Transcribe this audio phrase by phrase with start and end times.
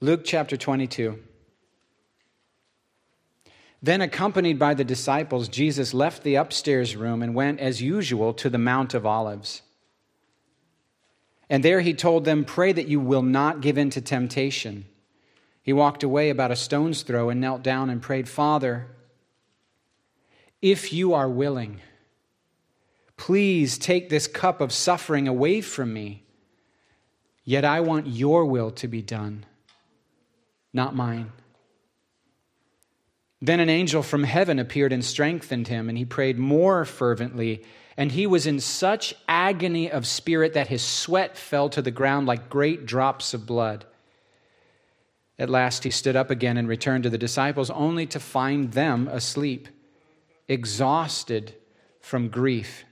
[0.00, 1.18] Luke chapter 22.
[3.82, 8.50] Then, accompanied by the disciples, Jesus left the upstairs room and went, as usual, to
[8.50, 9.62] the Mount of Olives.
[11.48, 14.86] And there he told them, Pray that you will not give in to temptation.
[15.62, 18.86] He walked away about a stone's throw and knelt down and prayed, Father,
[20.62, 21.80] if you are willing,
[23.16, 26.24] please take this cup of suffering away from me.
[27.44, 29.44] Yet I want your will to be done,
[30.72, 31.32] not mine.
[33.42, 37.64] Then an angel from heaven appeared and strengthened him, and he prayed more fervently.
[37.96, 42.26] And he was in such agony of spirit that his sweat fell to the ground
[42.26, 43.86] like great drops of blood.
[45.38, 49.08] At last he stood up again and returned to the disciples, only to find them
[49.08, 49.68] asleep,
[50.48, 51.54] exhausted
[52.00, 52.84] from grief.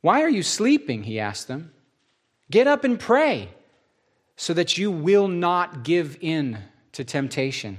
[0.00, 1.02] Why are you sleeping?
[1.02, 1.72] He asked them.
[2.50, 3.50] Get up and pray
[4.36, 6.58] so that you will not give in
[6.92, 7.78] to temptation.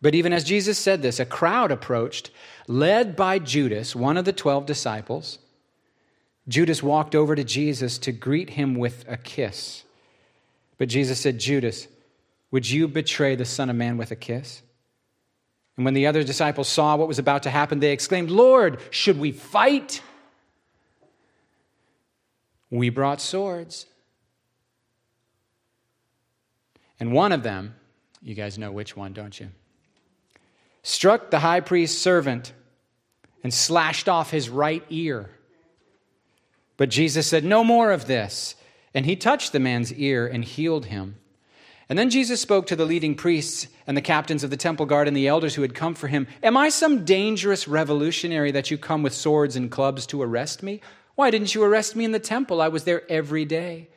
[0.00, 2.30] But even as Jesus said this, a crowd approached,
[2.68, 5.38] led by Judas, one of the twelve disciples.
[6.48, 9.82] Judas walked over to Jesus to greet him with a kiss.
[10.78, 11.88] But Jesus said, Judas,
[12.50, 14.62] would you betray the Son of Man with a kiss?
[15.76, 19.18] And when the other disciples saw what was about to happen, they exclaimed, Lord, should
[19.18, 20.02] we fight?
[22.70, 23.86] We brought swords.
[26.98, 27.74] And one of them,
[28.22, 29.50] you guys know which one, don't you?
[30.86, 32.52] struck the high priest's servant
[33.42, 35.28] and slashed off his right ear.
[36.76, 38.54] But Jesus said, No more of this.
[38.94, 41.16] And he touched the man's ear and healed him.
[41.88, 45.08] And then Jesus spoke to the leading priests and the captains of the temple guard
[45.08, 48.78] and the elders who had come for him Am I some dangerous revolutionary that you
[48.78, 50.80] come with swords and clubs to arrest me?
[51.16, 52.62] Why didn't you arrest me in the temple?
[52.62, 53.88] I was there every day.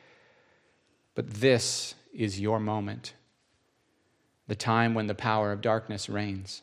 [1.14, 3.14] But this is your moment,
[4.46, 6.62] the time when the power of darkness reigns.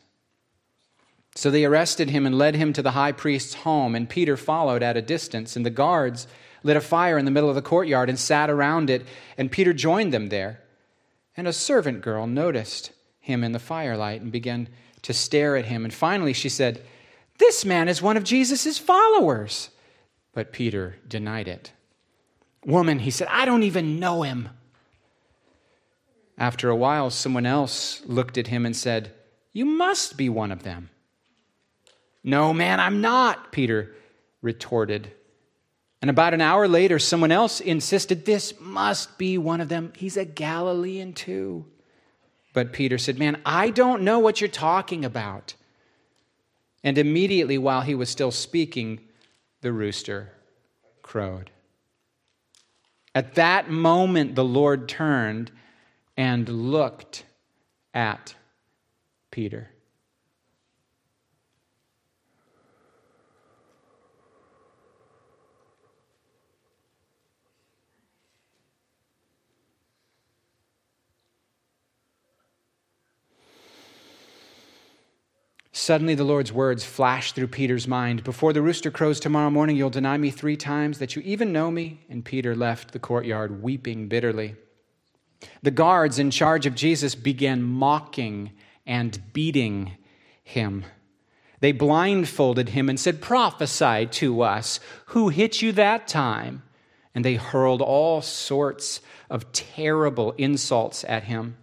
[1.34, 4.82] So they arrested him and led him to the high priest's home, and Peter followed
[4.82, 5.54] at a distance.
[5.54, 6.26] And the guards
[6.62, 9.06] lit a fire in the middle of the courtyard and sat around it,
[9.36, 10.60] and Peter joined them there.
[11.36, 12.90] And a servant girl noticed
[13.20, 14.68] him in the firelight and began
[15.02, 15.84] to stare at him.
[15.84, 16.82] And finally she said,
[17.38, 19.70] This man is one of Jesus' followers.
[20.32, 21.72] But Peter denied it.
[22.64, 24.48] Woman, he said, I don't even know him.
[26.38, 29.12] After a while, someone else looked at him and said,
[29.52, 30.90] You must be one of them.
[32.22, 33.94] No, man, I'm not, Peter
[34.40, 35.12] retorted.
[36.00, 39.92] And about an hour later, someone else insisted, This must be one of them.
[39.96, 41.66] He's a Galilean too.
[42.52, 45.54] But Peter said, Man, I don't know what you're talking about.
[46.84, 49.00] And immediately, while he was still speaking,
[49.60, 50.32] the rooster
[51.02, 51.50] crowed.
[53.12, 55.50] At that moment, the Lord turned
[56.18, 57.24] and looked
[57.94, 58.34] at
[59.30, 59.70] Peter.
[75.70, 79.88] Suddenly, the Lord's words flashed through Peter's mind Before the rooster crows tomorrow morning, you'll
[79.88, 82.00] deny me three times that you even know me.
[82.10, 84.56] And Peter left the courtyard weeping bitterly.
[85.62, 88.52] The guards in charge of Jesus began mocking
[88.86, 89.92] and beating
[90.42, 90.84] him.
[91.60, 94.80] They blindfolded him and said, Prophesy to us.
[95.06, 96.62] Who hit you that time?
[97.14, 101.56] And they hurled all sorts of terrible insults at him.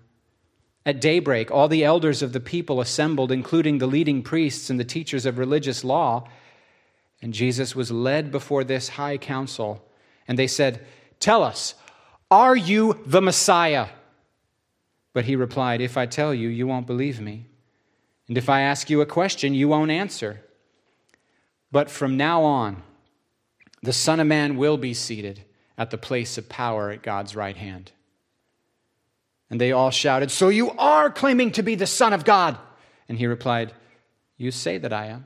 [0.85, 4.83] At daybreak, all the elders of the people assembled, including the leading priests and the
[4.83, 6.27] teachers of religious law.
[7.21, 9.83] And Jesus was led before this high council.
[10.27, 10.85] And they said,
[11.19, 11.73] Tell us,
[12.41, 13.87] are you the Messiah?
[15.13, 17.47] But he replied, If I tell you, you won't believe me.
[18.27, 20.41] And if I ask you a question, you won't answer.
[21.71, 22.83] But from now on,
[23.81, 25.43] the Son of Man will be seated
[25.77, 27.91] at the place of power at God's right hand.
[29.49, 32.57] And they all shouted, So you are claiming to be the Son of God?
[33.07, 33.73] And he replied,
[34.37, 35.25] You say that I am.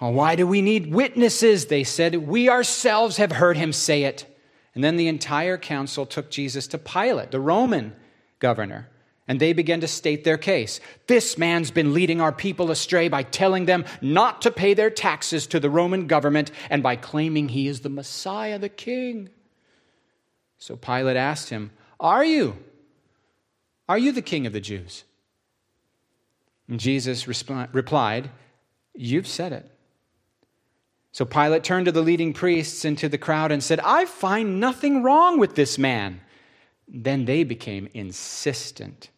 [0.00, 1.66] Oh, why do we need witnesses?
[1.66, 4.26] They said, We ourselves have heard him say it.
[4.74, 7.94] And then the entire council took Jesus to Pilate, the Roman
[8.38, 8.88] governor,
[9.28, 10.80] and they began to state their case.
[11.06, 15.46] This man's been leading our people astray by telling them not to pay their taxes
[15.48, 19.28] to the Roman government and by claiming he is the Messiah, the king.
[20.58, 21.70] So Pilate asked him,
[22.02, 22.56] are you?
[23.88, 25.04] Are you the king of the Jews?
[26.68, 28.30] And Jesus resp- replied,
[28.92, 29.70] You've said it.
[31.12, 34.58] So Pilate turned to the leading priests and to the crowd and said, I find
[34.58, 36.22] nothing wrong with this man.
[36.88, 39.10] Then they became insistent.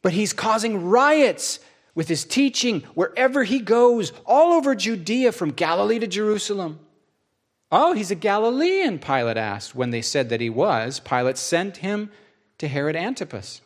[0.00, 1.60] But he's causing riots
[1.94, 6.80] with his teaching wherever he goes, all over Judea, from Galilee to Jerusalem.
[7.70, 9.74] Oh, he's a Galilean, Pilate asked.
[9.74, 12.10] When they said that he was, Pilate sent him
[12.56, 13.60] to Herod Antipas,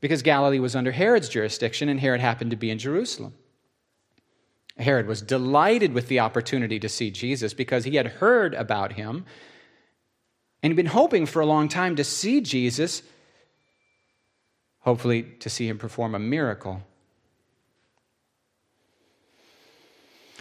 [0.00, 3.32] because Galilee was under Herod's jurisdiction and Herod happened to be in Jerusalem.
[4.78, 9.24] Herod was delighted with the opportunity to see Jesus because he had heard about him
[10.62, 13.02] and he'd been hoping for a long time to see Jesus,
[14.80, 16.82] hopefully, to see him perform a miracle.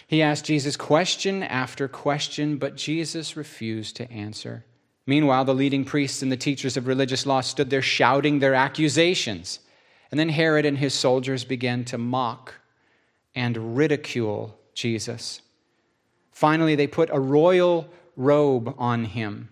[0.07, 4.63] He asked Jesus question after question, but Jesus refused to answer.
[5.06, 9.60] Meanwhile, the leading priests and the teachers of religious law stood there shouting their accusations.
[10.10, 12.56] And then Herod and his soldiers began to mock
[13.35, 15.41] and ridicule Jesus.
[16.31, 19.50] Finally, they put a royal robe on him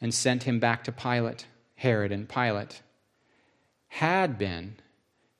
[0.00, 1.46] and sent him back to Pilate.
[1.76, 2.82] Herod and Pilate
[3.88, 4.76] had been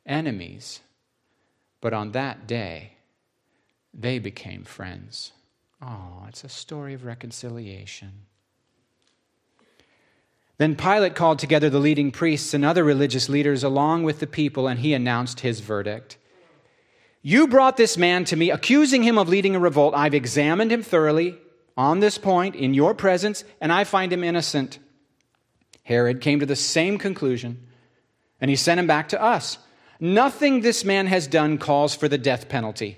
[0.04, 0.80] enemies,
[1.80, 2.92] but on that day
[3.92, 5.32] they became friends.
[5.82, 8.26] Oh, it's a story of reconciliation.
[10.58, 14.66] Then Pilate called together the leading priests and other religious leaders along with the people,
[14.68, 16.16] and he announced his verdict.
[17.28, 19.96] You brought this man to me, accusing him of leading a revolt.
[19.96, 21.36] I've examined him thoroughly
[21.76, 24.78] on this point in your presence, and I find him innocent.
[25.82, 27.66] Herod came to the same conclusion,
[28.40, 29.58] and he sent him back to us.
[29.98, 32.96] Nothing this man has done calls for the death penalty.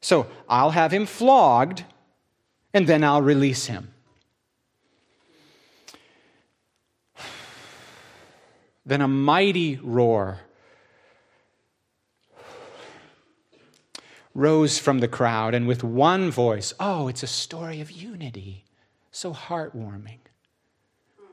[0.00, 1.84] So I'll have him flogged,
[2.74, 3.94] and then I'll release him.
[8.84, 10.40] Then a mighty roar
[14.36, 18.66] rose from the crowd, and with one voice, oh, it's a story of unity.
[19.10, 20.18] So heartwarming.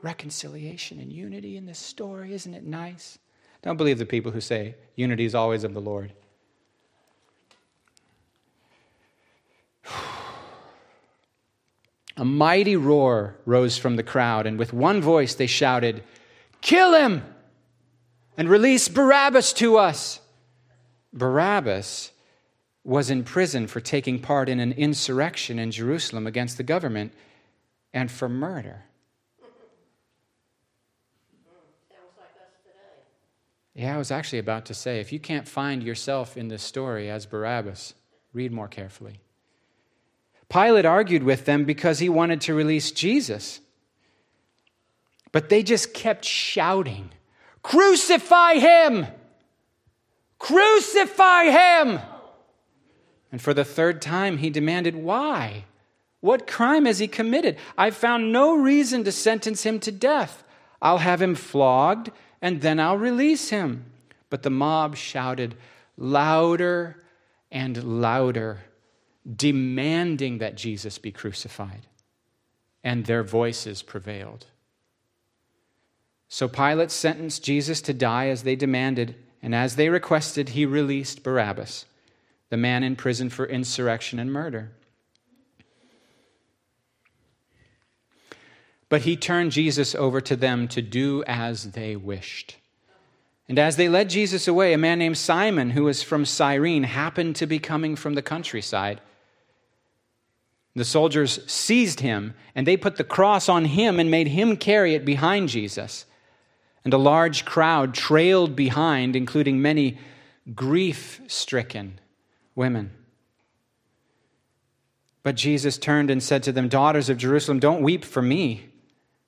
[0.00, 3.18] Reconciliation and unity in this story, isn't it nice?
[3.60, 6.14] Don't believe the people who say unity is always of the Lord.
[12.16, 16.02] A mighty roar rose from the crowd, and with one voice they shouted,
[16.62, 17.22] Kill him
[18.38, 20.20] and release Barabbas to us.
[21.12, 22.12] Barabbas
[22.84, 27.12] was in prison for taking part in an insurrection in Jerusalem against the government
[27.94, 28.84] and for murder.
[33.74, 37.10] Yeah, I was actually about to say if you can't find yourself in this story
[37.10, 37.94] as Barabbas,
[38.32, 39.20] read more carefully.
[40.48, 43.60] Pilate argued with them because he wanted to release Jesus.
[45.32, 47.10] But they just kept shouting,
[47.62, 49.06] Crucify him!
[50.38, 51.98] Crucify him!
[53.34, 55.64] And for the third time, he demanded, Why?
[56.20, 57.56] What crime has he committed?
[57.76, 60.44] I've found no reason to sentence him to death.
[60.80, 63.86] I'll have him flogged, and then I'll release him.
[64.30, 65.56] But the mob shouted
[65.96, 67.02] louder
[67.50, 68.60] and louder,
[69.28, 71.88] demanding that Jesus be crucified.
[72.84, 74.46] And their voices prevailed.
[76.28, 81.24] So Pilate sentenced Jesus to die as they demanded, and as they requested, he released
[81.24, 81.86] Barabbas
[82.50, 84.70] the man in prison for insurrection and murder.
[88.88, 92.56] But he turned Jesus over to them to do as they wished.
[93.48, 97.36] And as they led Jesus away, a man named Simon, who was from Cyrene, happened
[97.36, 99.00] to be coming from the countryside.
[100.74, 104.94] The soldiers seized him, and they put the cross on him and made him carry
[104.94, 106.06] it behind Jesus.
[106.84, 109.98] And a large crowd trailed behind, including many
[110.54, 111.98] grief stricken
[112.54, 112.90] women.
[115.22, 118.68] But Jesus turned and said to them, Daughters of Jerusalem, don't weep for me.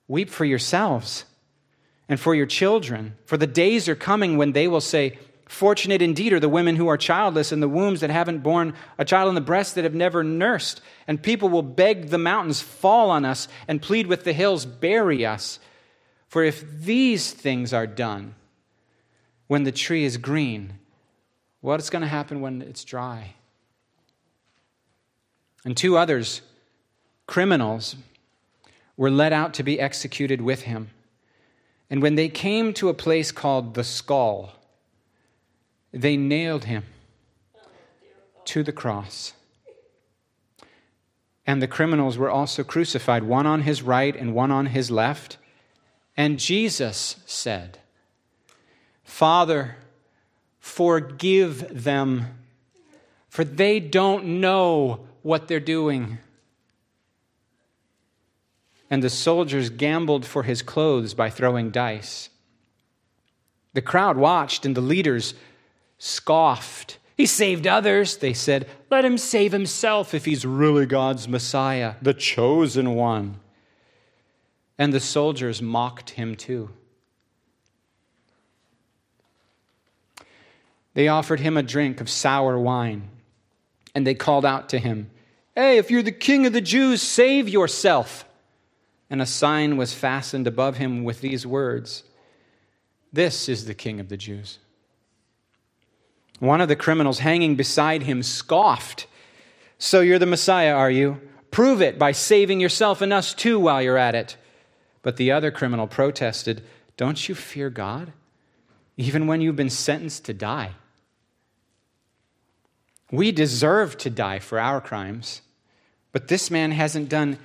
[0.07, 1.25] Weep for yourselves
[2.07, 3.15] and for your children.
[3.25, 5.17] For the days are coming when they will say,
[5.47, 9.05] Fortunate indeed are the women who are childless and the wombs that haven't borne a
[9.05, 10.81] child and the breasts that have never nursed.
[11.07, 15.25] And people will beg the mountains, Fall on us, and plead with the hills, Bury
[15.25, 15.59] us.
[16.27, 18.35] For if these things are done
[19.47, 20.73] when the tree is green,
[21.61, 23.33] What's going to happen when it's dry?
[25.65, 26.41] And two others,
[27.25, 27.95] criminals,
[28.95, 30.89] were led out to be executed with him.
[31.89, 34.53] And when they came to a place called the skull,
[35.91, 36.83] they nailed him
[38.45, 39.33] to the cross.
[41.45, 45.37] And the criminals were also crucified, one on his right and one on his left.
[46.17, 47.79] And Jesus said,
[49.03, 49.77] Father,
[50.67, 52.25] Forgive them,
[53.29, 56.19] for they don't know what they're doing.
[58.89, 62.29] and the soldiers gambled for his clothes by throwing dice.
[63.73, 65.33] The crowd watched, and the leaders
[65.97, 66.97] scoffed.
[67.15, 68.67] He saved others, they said.
[68.89, 73.39] Let him save himself if he's really God's Messiah, the chosen one.
[74.77, 76.69] And the soldiers mocked him too.
[80.97, 83.09] They offered him a drink of sour wine,
[83.93, 85.11] and they called out to him,
[85.53, 88.25] Hey, if you're the king of the Jews, save yourself
[89.09, 92.03] and a sign was fastened above him with these words
[93.13, 94.59] This is the King of the Jews.
[96.39, 99.07] One of the criminals hanging beside him scoffed.
[99.79, 101.21] So you're the Messiah, are you?
[101.49, 104.35] Prove it by saving yourself and us too while you're at it.
[105.01, 106.63] But the other criminal protested,
[106.95, 108.11] Don't you fear God,
[108.97, 110.71] even when you've been sentenced to die?
[113.11, 115.41] We deserve to die for our crimes,
[116.11, 117.37] but this man hasn't done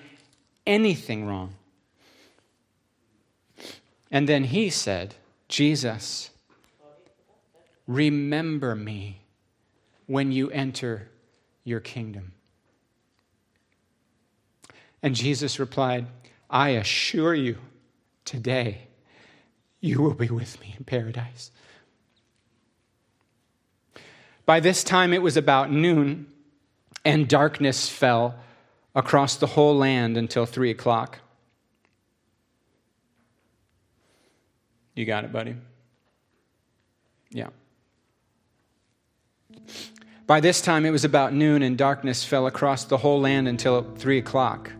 [0.66, 1.54] anything wrong.
[4.11, 5.14] And then he said,
[5.49, 6.31] Jesus,
[7.87, 9.21] remember me
[10.07, 11.09] when you enter
[11.64, 12.33] your kingdom.
[15.02, 16.07] And Jesus replied,
[16.50, 17.59] I assure you,
[18.25, 18.88] today
[19.81, 21.50] you will be with me in paradise.
[24.44, 26.26] By this time it was about noon,
[27.04, 28.34] and darkness fell
[28.94, 31.18] across the whole land until three o'clock.
[34.94, 35.56] You got it, buddy?
[37.30, 37.49] Yeah.
[40.26, 43.82] By this time, it was about noon, and darkness fell across the whole land until
[43.96, 44.70] three o'clock.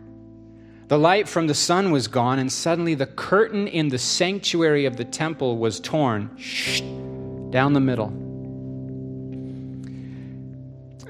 [0.89, 4.97] The light from the sun was gone, and suddenly the curtain in the sanctuary of
[4.97, 6.37] the temple was torn
[7.51, 8.22] down the middle.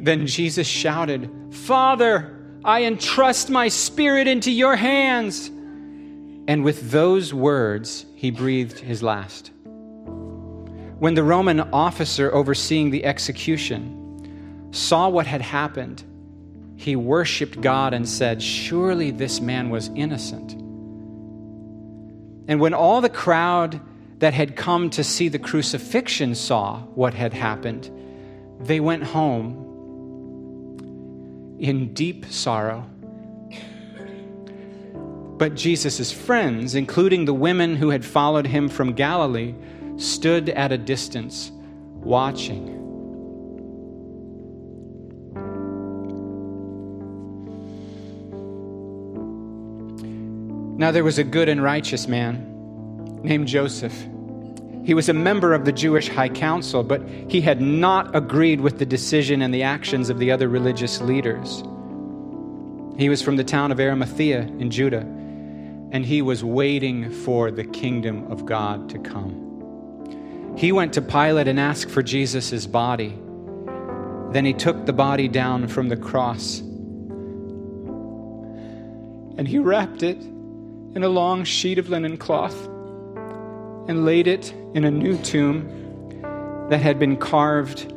[0.02, 5.46] Then Jesus shouted, Father, I entrust my spirit into your hands.
[6.48, 9.52] And with those words, he breathed his last.
[10.98, 16.02] When the Roman officer overseeing the execution saw what had happened,
[16.74, 20.52] he worshiped God and said, Surely this man was innocent.
[22.48, 23.80] And when all the crowd
[24.18, 27.88] that had come to see the crucifixion saw what had happened,
[28.58, 29.61] they went home
[31.62, 32.84] in deep sorrow.
[35.38, 39.54] But Jesus' friends, including the women who had followed him from Galilee,
[39.96, 41.52] stood at a distance
[41.94, 42.78] watching.
[50.78, 53.94] Now there was a good and righteous man named Joseph
[54.84, 58.78] he was a member of the Jewish High Council, but he had not agreed with
[58.78, 61.62] the decision and the actions of the other religious leaders.
[62.98, 65.06] He was from the town of Arimathea in Judah,
[65.92, 70.54] and he was waiting for the kingdom of God to come.
[70.56, 73.18] He went to Pilate and asked for Jesus' body.
[74.32, 76.62] Then he took the body down from the cross
[79.38, 82.68] and he wrapped it in a long sheet of linen cloth
[83.88, 85.68] and laid it in a new tomb
[86.70, 87.92] that had been carved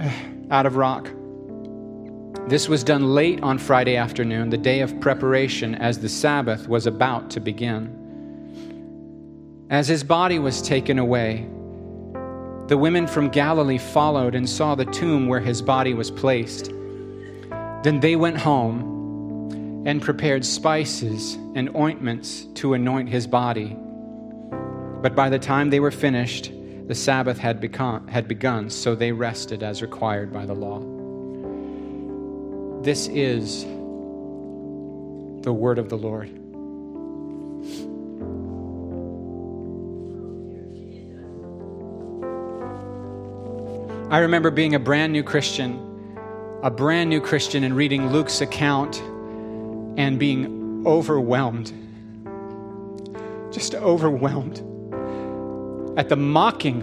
[0.00, 0.10] uh,
[0.50, 1.08] out of rock.
[2.48, 6.86] This was done late on Friday afternoon, the day of preparation, as the Sabbath was
[6.86, 7.96] about to begin.
[9.70, 11.46] As his body was taken away,
[12.66, 16.72] the women from Galilee followed and saw the tomb where his body was placed.
[17.82, 23.76] Then they went home and prepared spices and ointments to anoint his body.
[25.02, 26.52] But by the time they were finished,
[26.86, 30.80] the Sabbath had, become, had begun, so they rested as required by the law.
[32.82, 33.62] This is
[35.42, 36.28] the word of the Lord.
[44.12, 45.78] I remember being a brand new Christian,
[46.62, 49.00] a brand new Christian, and reading Luke's account
[49.98, 51.72] and being overwhelmed.
[53.50, 54.69] Just overwhelmed
[55.96, 56.82] at the mocking,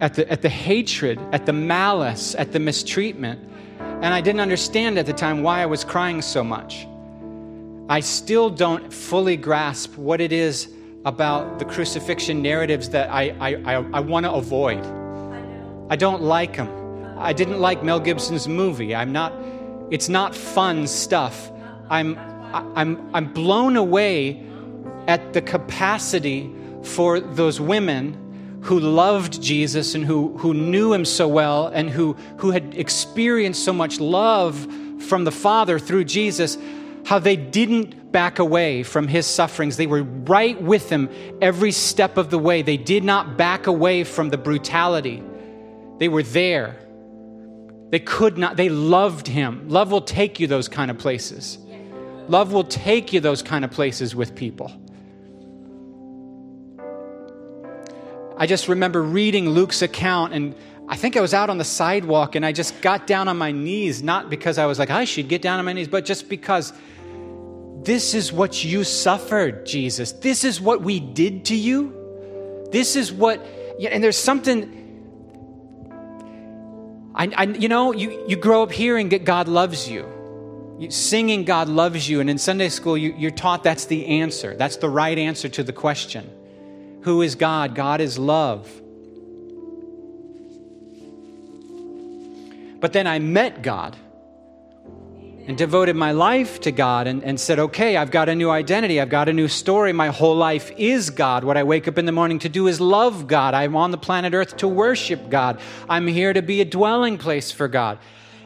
[0.00, 3.40] at the, at the hatred, at the malice, at the mistreatment.
[3.78, 6.86] And I didn't understand at the time why I was crying so much.
[7.88, 10.68] I still don't fully grasp what it is
[11.04, 14.82] about the crucifixion narratives that I, I, I, I want to avoid.
[15.90, 16.68] I don't like them.
[17.18, 18.94] I didn't like Mel Gibson's movie.
[18.94, 19.34] I'm not,
[19.90, 21.50] it's not fun stuff.
[21.90, 22.18] I'm,
[22.74, 24.42] I'm, I'm blown away
[25.06, 26.50] at the capacity
[26.84, 32.14] for those women who loved Jesus and who, who knew him so well and who,
[32.38, 34.66] who had experienced so much love
[35.02, 36.56] from the Father through Jesus.
[37.04, 39.76] how they didn't back away from his sufferings.
[39.76, 41.10] They were right with him
[41.40, 42.62] every step of the way.
[42.62, 45.22] They did not back away from the brutality.
[45.98, 46.76] They were there.
[47.90, 49.68] They could not, they loved him.
[49.68, 51.58] Love will take you those kind of places.
[52.28, 54.72] Love will take you those kind of places with people.
[58.36, 60.54] I just remember reading Luke's account, and
[60.88, 63.52] I think I was out on the sidewalk and I just got down on my
[63.52, 66.28] knees, not because I was like, I should get down on my knees, but just
[66.28, 66.72] because
[67.82, 70.12] this is what you suffered, Jesus.
[70.12, 72.68] This is what we did to you.
[72.70, 73.40] This is what,
[73.80, 74.80] and there's something.
[77.14, 80.06] I, I, you know, you, you grow up hearing that God loves you.
[80.80, 82.20] you singing God loves you.
[82.20, 84.56] And in Sunday school, you, you're taught that's the answer.
[84.56, 86.28] That's the right answer to the question
[87.04, 87.74] Who is God?
[87.74, 88.68] God is love.
[92.80, 93.96] But then I met God
[95.46, 99.00] and devoted my life to God and, and said, okay, I've got a new identity.
[99.00, 99.92] I've got a new story.
[99.92, 101.44] My whole life is God.
[101.44, 103.52] What I wake up in the morning to do is love God.
[103.52, 105.60] I'm on the planet Earth to worship God.
[105.88, 107.98] I'm here to be a dwelling place for God.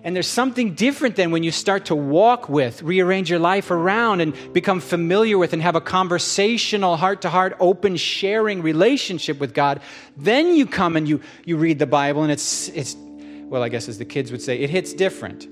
[0.04, 4.20] And there's something different than when you start to walk with, rearrange your life around,
[4.20, 9.54] and become familiar with and have a conversational, heart to heart, open, sharing relationship with
[9.54, 9.80] God.
[10.16, 12.96] Then you come and you, you read the Bible, and it's, it's,
[13.44, 15.48] well, I guess as the kids would say, it hits different.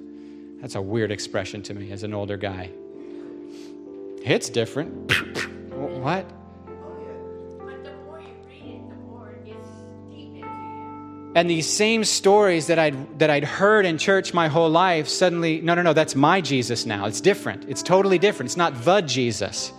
[0.61, 2.71] That's a weird expression to me as an older guy.
[4.23, 5.13] It's different.
[5.73, 6.31] what?
[11.37, 15.61] And these same stories that I'd, that I'd heard in church my whole life suddenly,
[15.61, 17.05] no, no, no, that's my Jesus now.
[17.05, 17.69] It's different.
[17.69, 18.49] It's totally different.
[18.49, 19.71] It's not the Jesus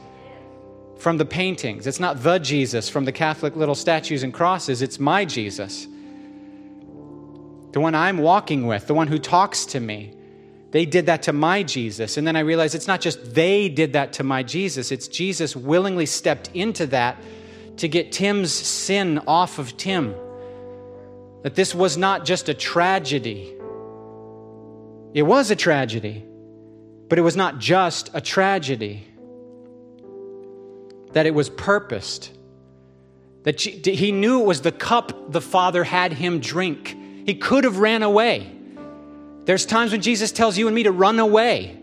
[1.00, 1.88] from the paintings.
[1.88, 4.84] It's not the Jesus from the Catholic little statues and crosses.
[4.84, 5.88] It's my Jesus.
[7.72, 10.14] The one I'm walking with, the one who talks to me,
[10.70, 12.18] they did that to my Jesus.
[12.18, 15.56] And then I realized it's not just they did that to my Jesus, it's Jesus
[15.56, 17.20] willingly stepped into that
[17.78, 20.13] to get Tim's sin off of Tim.
[21.43, 23.54] That this was not just a tragedy.
[25.13, 26.26] It was a tragedy,
[27.10, 29.08] but it was not just a tragedy.
[31.13, 32.32] That it was purposed.
[33.43, 36.97] That he knew it was the cup the Father had him drink.
[37.26, 38.52] He could have ran away.
[39.45, 41.78] There's times when Jesus tells you and me to run away.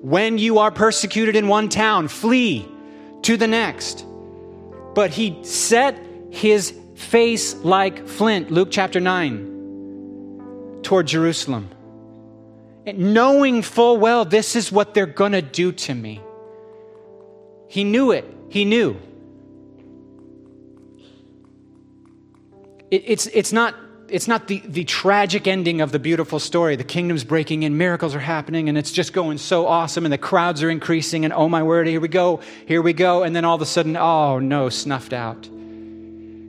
[0.00, 2.68] When you are persecuted in one town, flee
[3.22, 4.06] to the next.
[4.94, 5.98] But he set
[6.30, 11.70] his face like flint, Luke chapter 9, toward Jerusalem.
[12.86, 16.20] And knowing full well this is what they're going to do to me.
[17.68, 18.24] He knew it.
[18.48, 18.96] He knew.
[22.90, 23.74] It, it's, it's not
[24.08, 26.76] it's not the, the tragic ending of the beautiful story.
[26.76, 30.18] The kingdom's breaking in, miracles are happening, and it's just going so awesome, and the
[30.18, 33.22] crowds are increasing, and oh my word, here we go, here we go.
[33.22, 35.48] And then all of a sudden, oh no, snuffed out.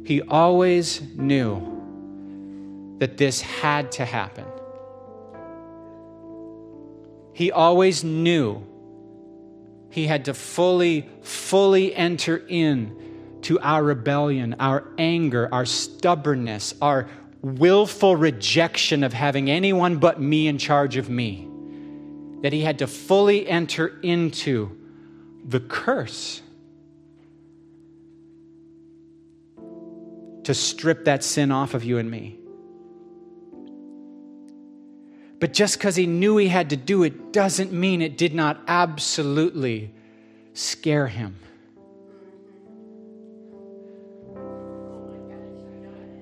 [0.06, 4.46] He always knew that this had to happen.
[7.34, 8.64] He always knew
[9.90, 17.10] he had to fully, fully enter in to our rebellion, our anger, our stubbornness, our
[17.42, 21.48] willful rejection of having anyone but me in charge of me,
[22.42, 24.70] that he had to fully enter into
[25.48, 26.44] the curse
[30.46, 32.40] to strip that sin off of you and me.
[35.40, 38.62] But just because he knew he had to do it doesn't mean it did not
[38.68, 39.94] absolutely
[40.54, 41.36] scare him.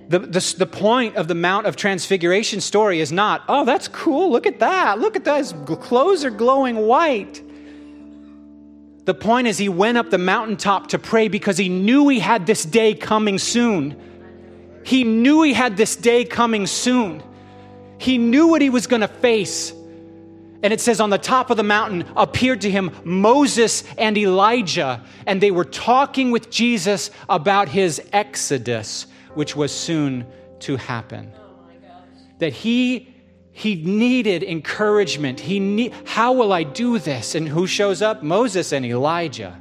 [0.09, 4.31] The, the, the, point of the Mount of Transfiguration story is not, oh, that's cool,
[4.31, 7.41] look at that, look at his clothes are glowing white.
[9.05, 12.45] The point is, he went up the mountaintop to pray because he knew he had
[12.45, 13.99] this day coming soon.
[14.83, 17.23] He knew he had this day coming soon.
[17.97, 19.73] He knew what he was going to face.
[20.61, 25.03] And it says, on the top of the mountain appeared to him Moses and Elijah,
[25.27, 30.25] and they were talking with Jesus about his exodus which was soon
[30.59, 31.33] to happen.
[32.39, 33.09] that he
[33.55, 35.39] he needed encouragement.
[35.39, 37.35] He need, how will I do this?
[37.35, 38.23] And who shows up?
[38.23, 39.59] Moses and Elijah.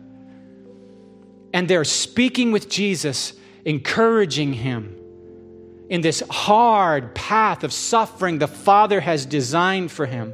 [1.53, 3.35] And they're speaking with Jesus,
[3.67, 4.97] encouraging him
[5.89, 10.33] in this hard path of suffering the Father has designed for him.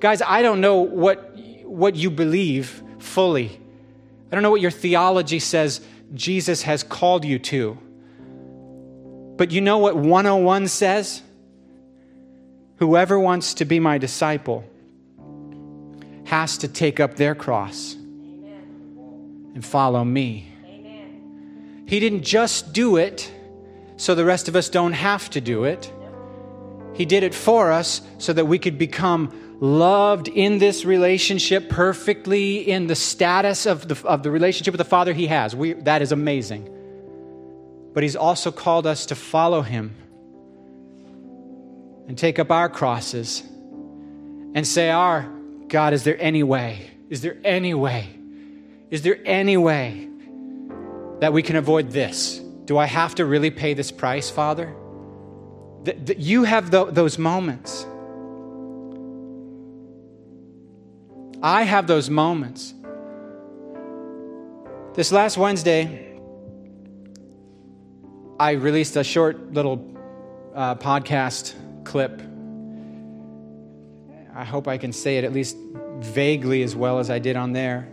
[0.00, 3.60] Guys, I don't know what, what you believe fully.
[4.30, 5.80] I don't know what your theology says
[6.14, 7.78] Jesus has called you to.
[9.36, 11.22] But you know what 101 says?
[12.76, 14.64] Whoever wants to be my disciple
[16.24, 17.94] has to take up their cross
[19.54, 20.46] and follow me.
[21.86, 23.32] He didn't just do it
[24.00, 25.92] so the rest of us don't have to do it.
[26.94, 32.66] He did it for us so that we could become loved in this relationship perfectly
[32.66, 35.54] in the status of the, of the relationship with the Father He has.
[35.54, 36.66] We, that is amazing.
[37.92, 39.94] But He's also called us to follow Him
[42.08, 43.42] and take up our crosses
[44.54, 45.30] and say, Our
[45.68, 46.90] God, is there any way?
[47.10, 48.08] Is there any way?
[48.88, 50.08] Is there any way
[51.20, 52.40] that we can avoid this?
[52.70, 54.72] Do I have to really pay this price, Father?
[55.82, 57.84] That, you have those moments.
[61.42, 62.72] I have those moments.
[64.94, 66.16] This last Wednesday,
[68.38, 69.84] I released a short little
[70.54, 72.22] uh, podcast clip.
[74.32, 75.56] I hope I can say it at least
[75.98, 77.88] vaguely as well as I did on there.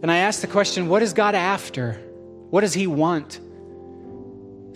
[0.00, 2.00] And I asked the question what is God after?
[2.48, 3.40] What does He want?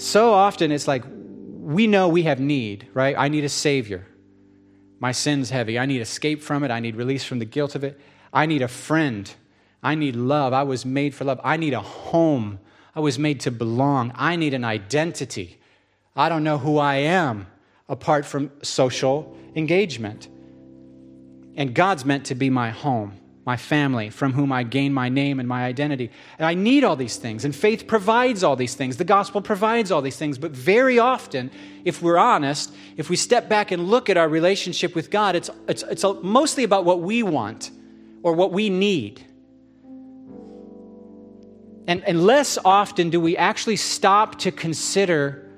[0.03, 3.15] So often it's like we know we have need, right?
[3.17, 4.05] I need a Savior.
[4.99, 5.79] My sin's heavy.
[5.79, 6.73] I need escape from it.
[6.73, 8.01] I need release from the guilt of it.
[8.33, 9.33] I need a friend.
[9.81, 10.53] I need love.
[10.53, 11.41] I was made for love.
[11.45, 12.59] I need a home.
[12.97, 14.11] I was made to belong.
[14.17, 15.61] I need an identity.
[16.17, 17.47] I don't know who I am
[17.89, 20.27] apart from social engagement.
[21.55, 25.41] And God's meant to be my home my family, from whom I gain my name
[25.41, 26.11] and my identity.
[26.39, 28.99] And I need all these things, and faith provides all these things.
[28.99, 30.39] The gospel provides all these things.
[30.39, 31.51] But very often,
[31.85, 35.51] if we're honest, if we step back and look at our relationship with God, it's,
[35.69, 37.71] it's, it's mostly about what we want
[38.23, 39.25] or what we need.
[41.89, 45.51] And, and less often do we actually stop to consider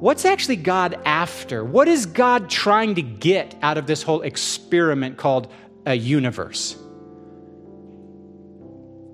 [0.00, 1.62] what's actually God after?
[1.62, 5.52] What is God trying to get out of this whole experiment called
[5.84, 6.74] a universe?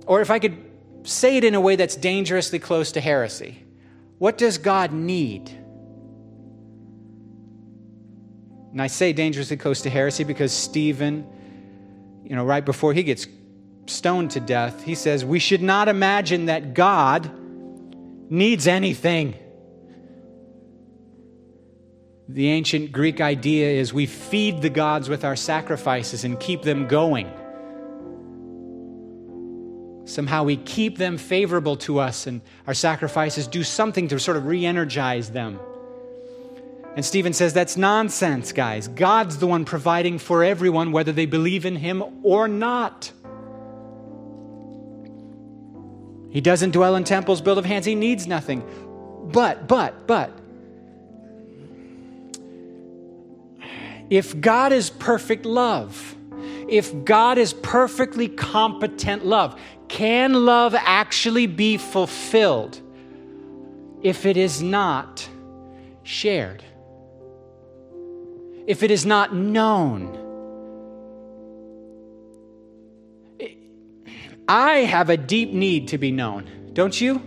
[0.07, 0.57] Or if I could
[1.05, 3.63] say it in a way that's dangerously close to heresy,
[4.19, 5.51] what does God need?
[8.73, 11.27] And I say dangerously close to heresy because Stephen,
[12.25, 13.27] you know, right before he gets
[13.87, 17.31] stoned to death, he says, We should not imagine that God
[18.31, 19.35] needs anything.
[22.29, 26.89] The ancient Greek idea is we feed the gods with our sacrifices and keep them
[26.89, 27.31] going.
[30.05, 34.47] Somehow we keep them favorable to us, and our sacrifices do something to sort of
[34.47, 35.59] re energize them.
[36.97, 38.89] And Stephen says that's nonsense, guys.
[38.89, 43.11] God's the one providing for everyone, whether they believe in Him or not.
[46.31, 48.63] He doesn't dwell in temples built of hands, He needs nothing.
[49.33, 50.39] But, but, but,
[54.11, 56.15] if God is perfect love,
[56.69, 59.59] if God is perfectly competent love,
[59.95, 62.81] can love actually be fulfilled
[64.03, 65.29] if it is not
[66.03, 66.65] shared?
[68.67, 70.19] If it is not known?
[74.49, 77.23] I have a deep need to be known, don't you?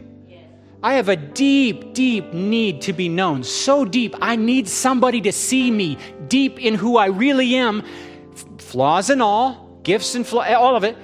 [0.83, 3.45] I have a deep, deep need to be known.
[3.45, 7.81] So deep, I need somebody to see me deep in who I really am,
[8.57, 10.97] flaws and all, gifts and flaws, all of it,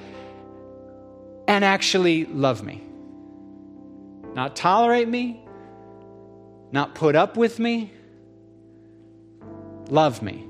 [1.47, 2.83] and actually love me.
[4.33, 5.43] Not tolerate me,
[6.71, 7.91] not put up with me,
[9.89, 10.45] love me.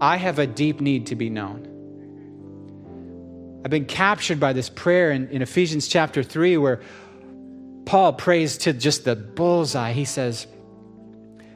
[0.00, 1.70] I have a deep need to be known.
[3.64, 6.82] I've been captured by this prayer in, in Ephesians chapter 3 where
[7.86, 9.92] Paul prays to just the bullseye.
[9.92, 10.46] He says,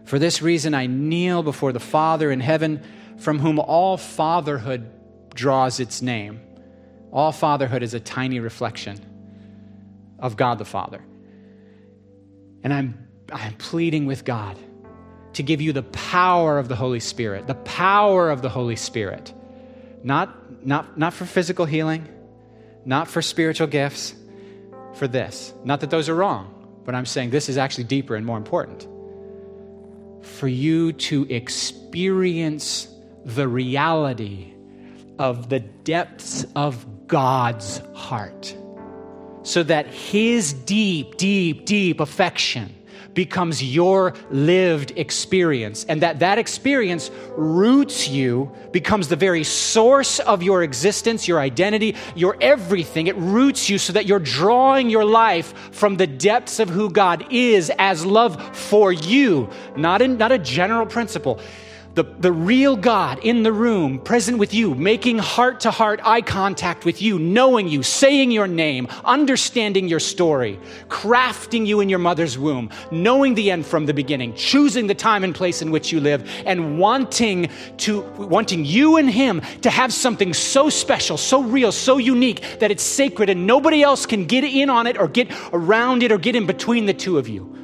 [0.05, 2.83] For this reason I kneel before the Father in heaven,
[3.19, 4.91] from whom all fatherhood
[5.35, 6.41] draws its name.
[7.13, 9.01] All fatherhood is a tiny reflection
[10.19, 11.03] of God the Father.
[12.63, 14.59] And I'm, I'm pleading with God
[15.35, 19.33] to give you the power of the Holy Spirit, the power of the Holy Spirit.
[20.03, 22.09] Not, not, not for physical healing,
[22.85, 24.15] not for spiritual gifts,
[24.95, 25.53] for this.
[25.65, 28.87] Not that those are wrong, but I'm saying this is actually deeper and more important.
[30.25, 32.89] For you to experience
[33.25, 34.53] the reality
[35.19, 38.55] of the depths of God's heart
[39.43, 42.75] so that His deep, deep, deep affection
[43.15, 50.41] becomes your lived experience and that that experience roots you becomes the very source of
[50.41, 53.09] your existence your identity your everything.
[53.09, 57.27] It roots you so that you're drawing your life from the depths of who god
[57.33, 61.41] is as love for you not in not a general principle
[61.99, 66.21] the, the real God in the room, present with you, making heart to heart eye
[66.21, 71.99] contact with you, knowing you, saying your name, understanding your story, crafting you in your
[71.99, 75.91] mother's womb, knowing the end from the beginning, choosing the time and place in which
[75.91, 81.43] you live, and wanting to wanting you and him to have something so special, so
[81.43, 85.09] real, so unique that it's sacred and nobody else can get in on it or
[85.09, 87.59] get around it or get in between the two of you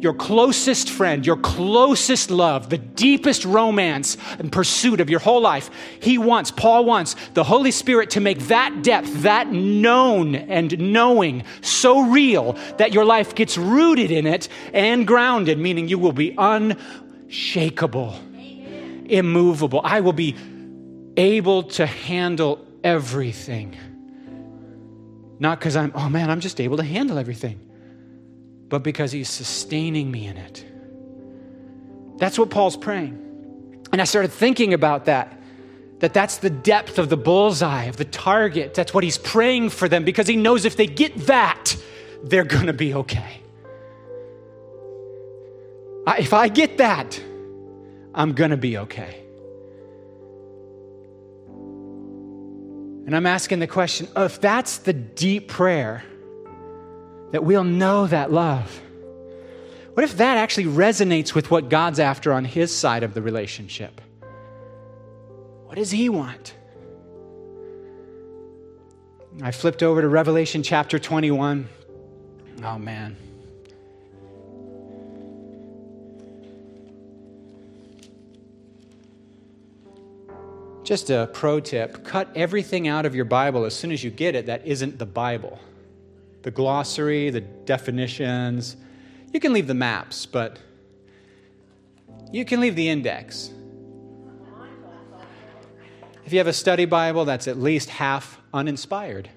[0.00, 5.70] your closest friend, your closest love, the deepest romance and pursuit of your whole life.
[6.00, 11.44] He wants, Paul wants, the Holy Spirit to make that depth, that known and knowing
[11.62, 16.34] so real that your life gets rooted in it and grounded, meaning you will be
[16.38, 19.06] unshakable, Amen.
[19.08, 19.80] immovable.
[19.82, 20.36] I will be
[21.16, 23.76] able to handle everything.
[25.40, 27.67] Not because I'm, oh man, I'm just able to handle everything
[28.68, 30.64] but because He's sustaining me in it.
[32.18, 33.24] That's what Paul's praying.
[33.92, 35.34] And I started thinking about that.
[36.00, 38.74] That that's the depth of the bullseye, of the target.
[38.74, 41.76] That's what he's praying for them because he knows if they get that,
[42.22, 43.40] they're to be okay.
[46.06, 47.20] I, if I get that,
[48.14, 49.24] I'm to be okay.
[53.06, 56.04] And I'm asking the question oh, if that's the deep prayer,
[57.30, 58.80] that we'll know that love.
[59.94, 64.00] What if that actually resonates with what God's after on his side of the relationship?
[65.64, 66.54] What does he want?
[69.42, 71.68] I flipped over to Revelation chapter 21.
[72.64, 73.16] Oh, man.
[80.82, 84.34] Just a pro tip cut everything out of your Bible as soon as you get
[84.34, 85.60] it that isn't the Bible
[86.42, 88.76] the glossary, the definitions.
[89.32, 90.58] You can leave the maps, but
[92.32, 93.50] you can leave the index.
[96.24, 99.30] If you have a study Bible, that's at least half uninspired.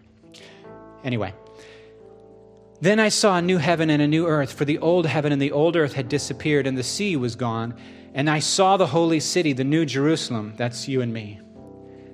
[1.04, 1.34] Anyway,
[2.82, 5.42] then I saw a new heaven and a new earth, for the old heaven and
[5.42, 7.76] the old earth had disappeared, and the sea was gone.
[8.14, 11.40] And I saw the holy city, the new Jerusalem, that's you and me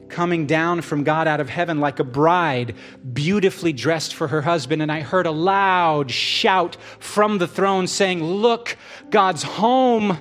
[0.09, 2.75] coming down from God out of heaven like a bride
[3.13, 4.81] beautifully dressed for her husband.
[4.81, 8.77] And I heard a loud shout from the throne saying, Look,
[9.09, 10.17] God's home,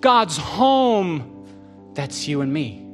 [0.00, 1.46] God's home.
[1.94, 2.89] That's you and me.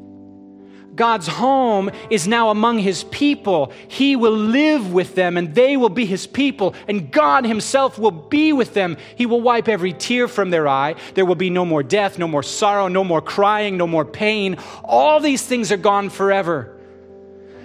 [0.96, 3.70] God's home is now among his people.
[3.86, 8.10] He will live with them and they will be his people, and God himself will
[8.10, 8.96] be with them.
[9.14, 10.94] He will wipe every tear from their eye.
[11.14, 14.56] There will be no more death, no more sorrow, no more crying, no more pain.
[14.82, 16.72] All these things are gone forever.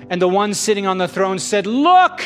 [0.09, 2.21] And the one sitting on the throne said, Look,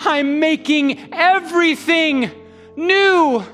[0.00, 2.30] I'm making everything
[2.74, 3.44] new.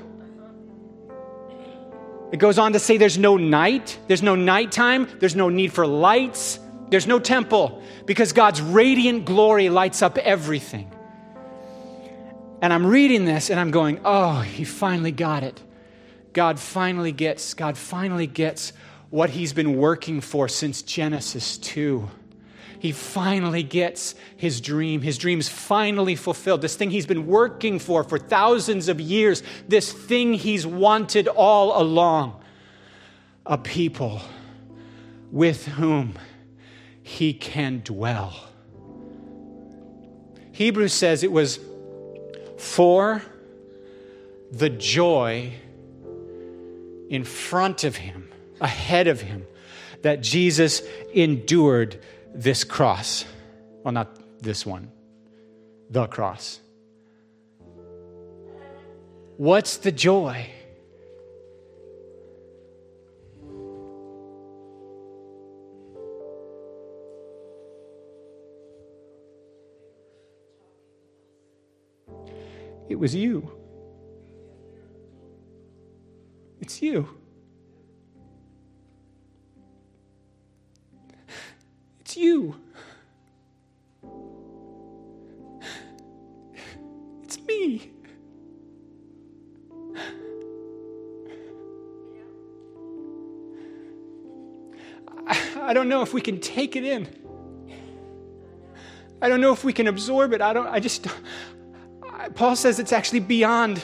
[2.31, 5.85] It goes on to say there's no night, there's no nighttime, there's no need for
[5.85, 6.59] lights,
[6.89, 10.91] there's no temple because God's radiant glory lights up everything.
[12.61, 15.61] And I'm reading this and I'm going, oh, he finally got it.
[16.33, 18.73] God finally gets, God finally gets
[19.09, 22.09] what he's been working for since Genesis 2.
[22.79, 25.01] He finally gets his dream.
[25.01, 26.61] His dream's finally fulfilled.
[26.61, 31.81] This thing he's been working for for thousands of years, this thing he's wanted all
[31.81, 32.41] along.
[33.45, 34.21] A people
[35.31, 36.17] with whom
[37.09, 38.35] he can dwell.
[40.51, 41.59] Hebrews says it was
[42.59, 43.23] for
[44.51, 45.53] the joy
[47.09, 48.29] in front of him,
[48.61, 49.47] ahead of him,
[50.03, 51.99] that Jesus endured
[52.35, 53.25] this cross.
[53.83, 54.91] Well, not this one,
[55.89, 56.59] the cross.
[59.37, 60.47] What's the joy?
[72.89, 73.51] It was you.
[76.59, 77.07] It's you.
[81.99, 82.55] It's you.
[87.23, 87.91] It's me.
[95.61, 97.07] I don't know if we can take it in.
[99.21, 100.41] I don't know if we can absorb it.
[100.41, 101.07] I don't I just
[102.39, 103.83] Paul says it's actually beyond.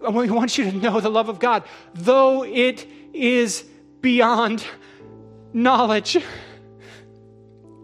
[0.00, 3.62] We want you to know the love of God, though it is
[4.00, 4.64] beyond
[5.52, 6.16] knowledge.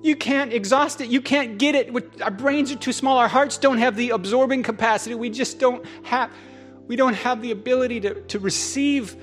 [0.02, 1.10] You can't exhaust it.
[1.10, 2.22] You can't get it.
[2.22, 3.18] Our brains are too small.
[3.18, 5.16] Our hearts don't have the absorbing capacity.
[5.16, 6.30] We just don't have,
[6.86, 9.14] we don't have the ability to, to receive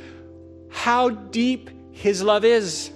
[0.69, 2.91] how deep His love is.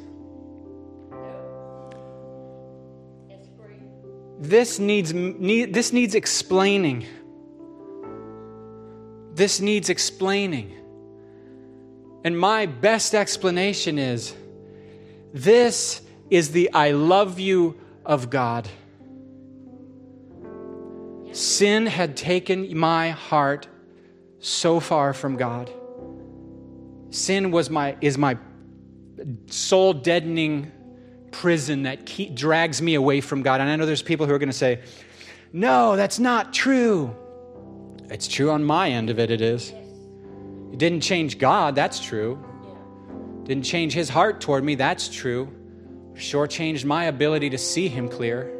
[4.38, 7.08] This needs, need, this needs explaining.
[9.35, 10.71] This needs explaining.
[12.23, 14.33] And my best explanation is
[15.33, 18.67] this is the I love you of God.
[21.33, 23.67] Sin had taken my heart
[24.39, 25.69] so far from God.
[27.09, 28.37] Sin was my, is my
[29.47, 30.71] soul deadening
[31.31, 33.59] prison that keep, drags me away from God.
[33.59, 34.81] And I know there's people who are going to say,
[35.51, 37.13] no, that's not true.
[38.09, 39.73] It's true on my end of it, it is.
[40.71, 42.43] It didn't change God, that's true.
[43.43, 45.49] Didn't change his heart toward me, that's true.
[46.15, 48.51] Sure changed my ability to see him clear.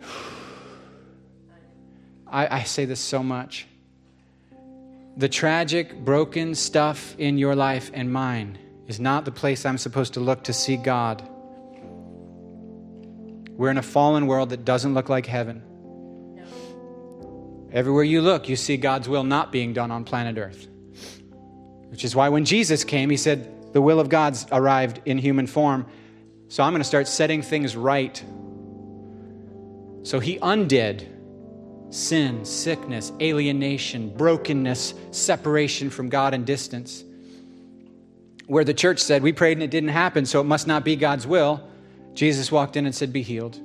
[2.26, 3.66] I, I say this so much.
[5.16, 10.14] The tragic, broken stuff in your life and mine is not the place I'm supposed
[10.14, 11.26] to look to see God.
[13.56, 15.62] We're in a fallen world that doesn't look like heaven.
[17.72, 20.68] Everywhere you look, you see God's will not being done on planet Earth.
[21.88, 25.46] Which is why when Jesus came, he said, The will of God's arrived in human
[25.46, 25.86] form.
[26.48, 28.22] So I'm going to start setting things right.
[30.04, 31.08] So he undid
[31.90, 37.04] sin, sickness, alienation, brokenness, separation from God, and distance.
[38.46, 40.96] Where the church said, We prayed and it didn't happen, so it must not be
[40.96, 41.68] God's will,
[42.16, 43.60] Jesus walked in and said, Be healed.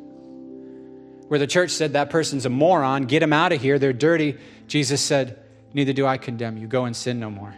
[1.30, 4.38] Where the church said, That person's a moron, get him out of here, they're dirty,
[4.68, 5.40] Jesus said,
[5.74, 7.56] Neither do I condemn you, go and sin no more.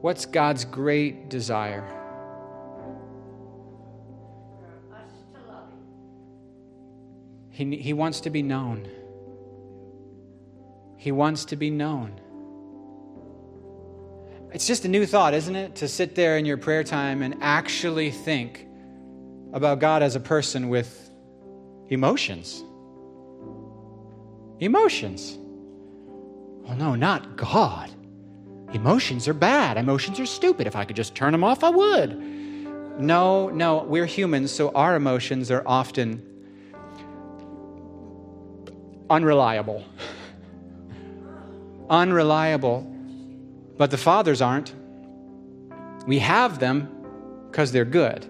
[0.00, 1.99] What's God's great desire?
[7.60, 8.88] He, he wants to be known.
[10.96, 12.18] He wants to be known.
[14.50, 15.74] It's just a new thought, isn't it?
[15.76, 18.66] To sit there in your prayer time and actually think
[19.52, 21.10] about God as a person with
[21.90, 22.64] emotions.
[24.60, 25.36] Emotions.
[26.66, 27.90] Oh, no, not God.
[28.72, 29.76] Emotions are bad.
[29.76, 30.66] Emotions are stupid.
[30.66, 32.18] If I could just turn them off, I would.
[32.98, 36.29] No, no, we're humans, so our emotions are often
[39.10, 39.84] unreliable.
[41.90, 42.86] unreliable.
[43.76, 44.72] But the Father's aren't.
[46.06, 46.88] We have them
[47.50, 48.26] because they're good.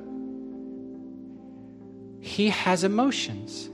[2.20, 3.68] He has emotions.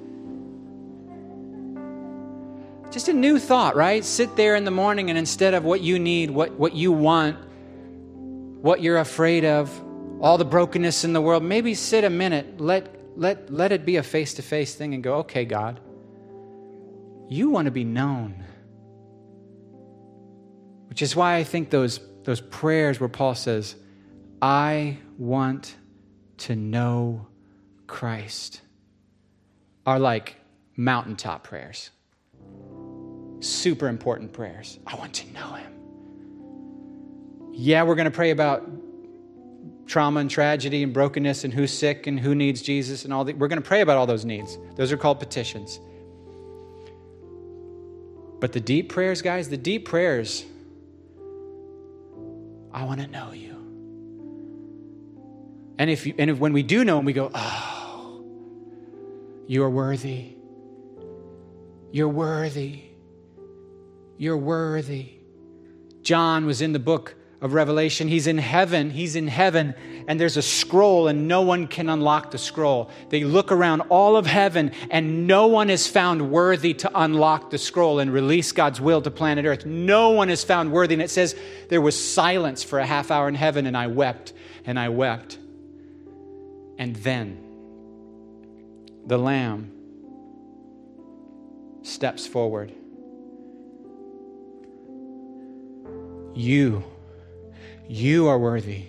[2.90, 4.04] Just a new thought, right?
[4.04, 7.36] Sit there in the morning and instead of what you need, what, what you want,
[8.62, 9.70] what you're afraid of,
[10.20, 13.96] all the brokenness in the world, maybe sit a minute, let, let, let it be
[13.96, 15.80] a face to face thing and go, okay, God,
[17.28, 18.44] you want to be known.
[20.88, 23.76] Which is why I think those, those prayers where Paul says,
[24.40, 25.74] I want
[26.38, 27.26] to know
[27.86, 28.60] Christ,
[29.84, 30.36] are like
[30.76, 31.90] mountaintop prayers
[33.40, 34.78] super important prayers.
[34.86, 35.72] I want to know Him.
[37.52, 38.68] Yeah, we're going to pray about
[39.86, 43.38] trauma and tragedy and brokenness and who's sick and who needs Jesus and all that.
[43.38, 44.58] We're going to pray about all those needs.
[44.74, 45.80] Those are called petitions.
[48.40, 50.44] But the deep prayers, guys, the deep prayers,
[52.72, 53.54] I want to know you.
[55.78, 58.24] And if, you, and if when we do know him, we go, oh,
[59.46, 60.34] you are worthy.
[61.92, 62.82] You're worthy.
[64.18, 65.12] You're worthy.
[66.02, 68.08] John was in the book of Revelation.
[68.08, 68.90] He's in heaven.
[68.90, 69.74] He's in heaven,
[70.08, 72.90] and there's a scroll, and no one can unlock the scroll.
[73.10, 77.58] They look around all of heaven, and no one is found worthy to unlock the
[77.58, 79.66] scroll and release God's will to planet Earth.
[79.66, 80.94] No one is found worthy.
[80.94, 81.36] And it says,
[81.68, 84.32] There was silence for a half hour in heaven, and I wept,
[84.64, 85.38] and I wept.
[86.78, 87.42] And then
[89.06, 89.72] the Lamb
[91.82, 92.72] steps forward
[96.36, 96.84] You,
[97.88, 98.86] you are worthy.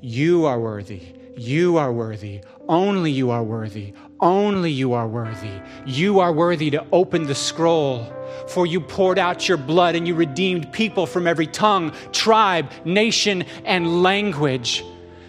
[0.00, 1.00] You are worthy.
[1.36, 2.42] You are worthy.
[2.68, 3.92] Only you are worthy.
[4.20, 5.60] Only you are worthy.
[5.86, 8.12] You are worthy to open the scroll.
[8.48, 13.44] For you poured out your blood and you redeemed people from every tongue, tribe, nation,
[13.64, 14.84] and language.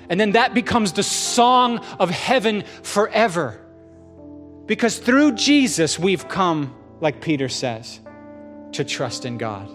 [0.10, 3.60] And then that becomes the song of heaven forever.
[4.66, 8.00] Because through Jesus, we've come, like Peter says,
[8.74, 9.75] to trust in God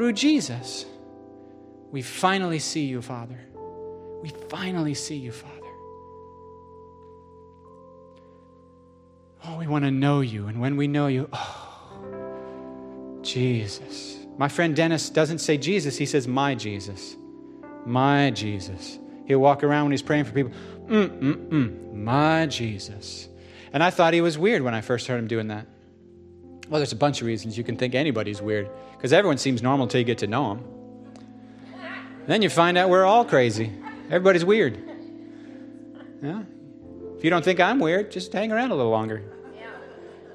[0.00, 0.86] through Jesus.
[1.90, 3.38] We finally see you, Father.
[4.22, 5.54] We finally see you, Father.
[9.44, 10.46] Oh, we want to know you.
[10.46, 14.16] And when we know you, oh, Jesus.
[14.38, 17.14] My friend Dennis doesn't say Jesus, he says, My Jesus.
[17.84, 18.98] My Jesus.
[19.26, 20.52] He'll walk around when he's praying for people,
[20.86, 23.28] mm, mm, mm, my Jesus.
[23.70, 25.66] And I thought he was weird when I first heard him doing that.
[26.70, 29.84] Well, there's a bunch of reasons you can think anybody's weird, because everyone seems normal
[29.84, 30.64] until you get to know them.
[32.28, 33.72] Then you find out we're all crazy.
[34.06, 34.78] Everybody's weird.
[36.22, 36.44] Yeah?
[37.16, 39.24] If you don't think I'm weird, just hang around a little longer.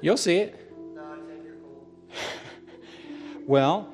[0.02, 0.60] You'll see it.
[3.46, 3.88] well,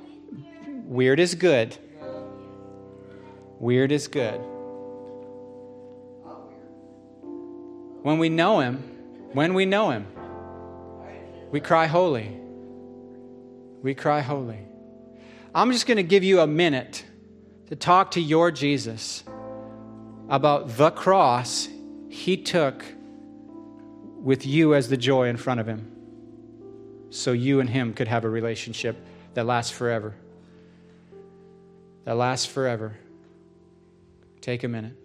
[0.87, 1.77] weird is good.
[3.61, 4.41] Weird is good.
[8.03, 8.79] When we know Him,
[9.33, 10.07] when we know Him,
[11.53, 12.29] we cry holy.
[13.83, 14.59] We cry holy.
[15.55, 17.05] I'm just going to give you a minute
[17.69, 19.23] to talk to your Jesus
[20.31, 21.69] about the cross
[22.09, 22.85] he took
[24.23, 25.91] with you as the joy in front of him
[27.11, 28.97] so you and him could have a relationship
[29.35, 30.15] that lasts forever.
[32.05, 32.97] That lasts forever.
[34.41, 35.02] Take a minute.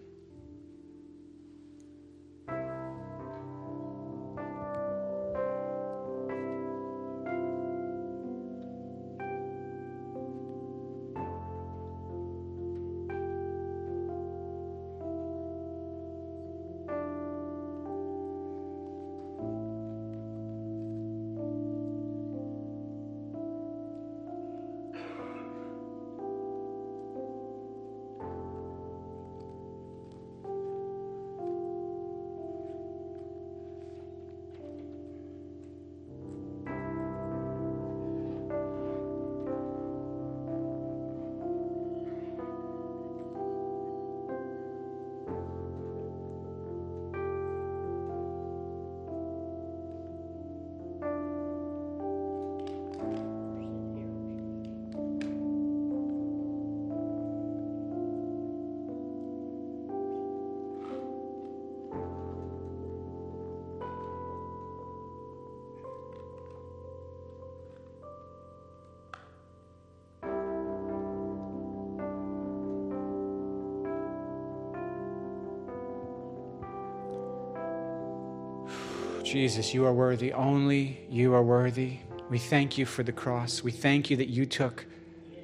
[79.27, 80.31] Jesus, you are worthy.
[80.31, 81.97] Only you are worthy.
[82.29, 83.61] We thank you for the cross.
[83.61, 84.85] We thank you that you took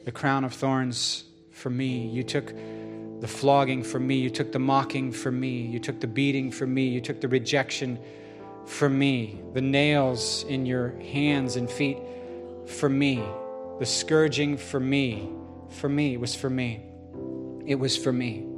[0.06, 2.08] the crown of thorns for me.
[2.08, 2.54] You took
[3.20, 4.20] the flogging for me.
[4.20, 5.64] You took the mocking for me.
[5.64, 6.88] You took the beating for me.
[6.88, 8.00] You took the rejection
[8.66, 9.42] for me.
[9.54, 11.98] The nails in your hands and feet
[12.66, 13.22] for me.
[13.80, 15.28] The scourging for me.
[15.72, 16.14] For me.
[16.14, 16.86] It was for me.
[17.66, 18.53] It was for me.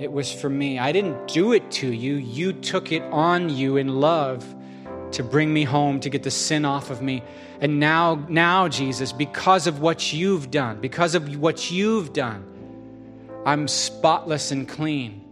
[0.00, 0.78] It was for me.
[0.78, 2.14] I didn't do it to you.
[2.14, 4.42] You took it on you in love
[5.12, 7.22] to bring me home, to get the sin off of me.
[7.60, 12.46] And now, now, Jesus, because of what you've done, because of what you've done,
[13.44, 15.22] I'm spotless and clean.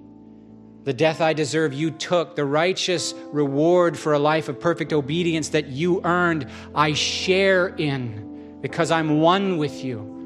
[0.85, 2.37] The death I deserve, you took.
[2.37, 8.59] The righteous reward for a life of perfect obedience that you earned, I share in
[8.61, 10.18] because I'm one with you.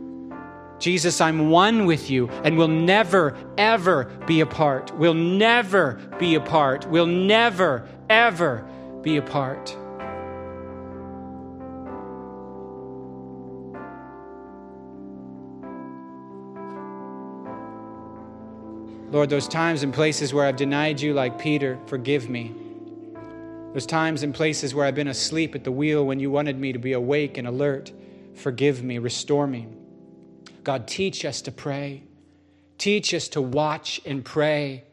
[0.82, 4.92] Jesus, I'm one with you and we'll never, ever be apart.
[4.96, 6.88] We'll never be apart.
[6.88, 8.66] We'll never, ever
[9.00, 9.76] be apart.
[19.12, 22.56] Lord, those times and places where I've denied you, like Peter, forgive me.
[23.72, 26.72] Those times and places where I've been asleep at the wheel when you wanted me
[26.72, 27.92] to be awake and alert,
[28.34, 29.68] forgive me, restore me.
[30.64, 32.04] God, teach us to pray.
[32.78, 34.84] Teach us to watch and pray.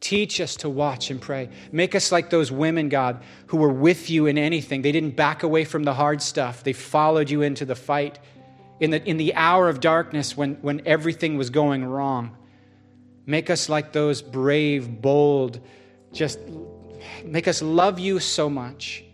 [0.00, 1.48] Teach us to watch and pray.
[1.70, 4.82] Make us like those women, God, who were with you in anything.
[4.82, 8.18] They didn't back away from the hard stuff, they followed you into the fight.
[8.80, 12.36] In the, in the hour of darkness when, when everything was going wrong,
[13.26, 15.60] make us like those brave, bold,
[16.12, 16.40] just
[17.24, 19.04] make us love you so much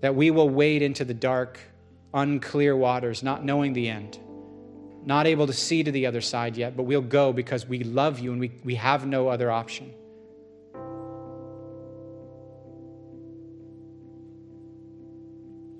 [0.00, 1.60] that we will wade into the dark,
[2.12, 4.18] unclear waters, not knowing the end
[5.06, 8.18] not able to see to the other side yet, but we'll go because we love
[8.18, 9.92] you and we, we have no other option.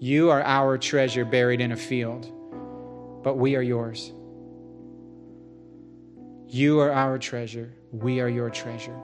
[0.00, 2.30] You are our treasure buried in a field,
[3.22, 4.12] but we are yours.
[6.48, 8.96] You are our treasure, we are your treasure.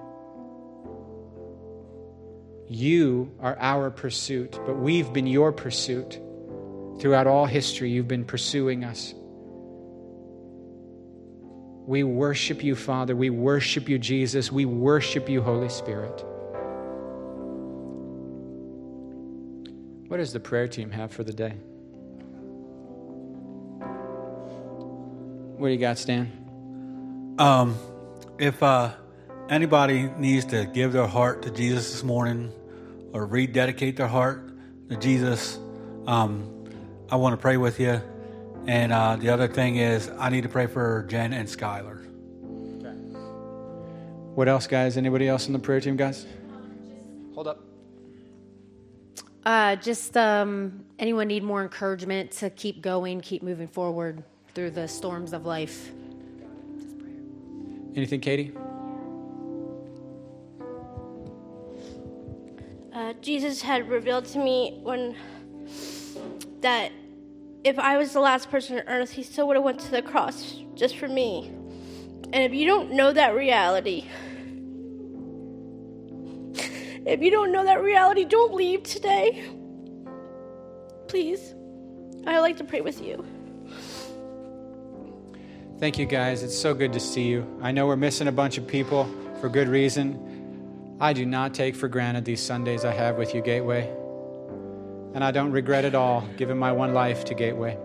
[2.68, 6.20] You are our pursuit, but we've been your pursuit.
[7.00, 9.14] Throughout all history, you've been pursuing us.
[11.86, 13.16] We worship you, Father.
[13.16, 14.52] We worship you, Jesus.
[14.52, 16.24] We worship you, Holy Spirit.
[20.08, 21.54] What does the prayer team have for the day?
[25.56, 27.36] What do you got, Stan?
[27.38, 27.76] Um,
[28.38, 28.92] if uh,
[29.48, 32.52] anybody needs to give their heart to Jesus this morning
[33.12, 34.50] or rededicate their heart
[34.88, 35.58] to Jesus,
[36.06, 36.66] um,
[37.10, 38.02] I want to pray with you.
[38.66, 42.06] And uh, the other thing is, I need to pray for Jen and Skylar.
[44.34, 44.96] What else, guys?
[44.96, 46.24] Anybody else on the prayer team, guys?
[47.34, 47.64] Hold up.
[49.44, 54.22] Uh, just um, anyone need more encouragement to keep going, keep moving forward
[54.54, 55.90] through the storms of life.
[57.96, 58.52] Anything, Katie?
[62.92, 65.16] Uh, Jesus had revealed to me when
[66.60, 66.92] that
[67.64, 70.02] if I was the last person on earth, he still would have went to the
[70.02, 71.50] cross just for me.
[72.32, 74.06] And if you don't know that reality,
[76.54, 79.44] if you don't know that reality, don't leave today.
[81.08, 81.54] Please.
[82.26, 83.24] I'd like to pray with you.
[85.78, 86.42] Thank you, guys.
[86.42, 87.46] It's so good to see you.
[87.62, 89.08] I know we're missing a bunch of people
[89.40, 90.96] for good reason.
[91.00, 93.99] I do not take for granted these Sundays I have with you, Gateway.
[95.14, 97.76] And I don't regret at all giving my one life to Gateway.